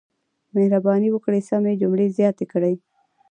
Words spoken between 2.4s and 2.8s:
کړئ.